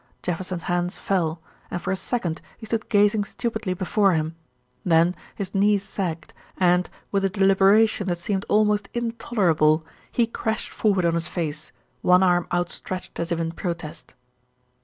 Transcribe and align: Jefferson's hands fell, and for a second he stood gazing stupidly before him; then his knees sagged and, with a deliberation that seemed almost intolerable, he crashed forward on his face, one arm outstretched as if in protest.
Jefferson's 0.23 0.63
hands 0.63 0.97
fell, 0.97 1.39
and 1.69 1.79
for 1.79 1.91
a 1.91 1.95
second 1.95 2.41
he 2.57 2.65
stood 2.65 2.89
gazing 2.89 3.23
stupidly 3.23 3.75
before 3.75 4.13
him; 4.13 4.35
then 4.83 5.15
his 5.35 5.53
knees 5.53 5.83
sagged 5.83 6.33
and, 6.57 6.89
with 7.11 7.23
a 7.23 7.29
deliberation 7.29 8.07
that 8.07 8.17
seemed 8.17 8.43
almost 8.49 8.89
intolerable, 8.95 9.85
he 10.11 10.25
crashed 10.25 10.71
forward 10.71 11.05
on 11.05 11.13
his 11.13 11.27
face, 11.27 11.71
one 12.01 12.23
arm 12.23 12.47
outstretched 12.51 13.19
as 13.19 13.31
if 13.31 13.39
in 13.39 13.51
protest. 13.51 14.15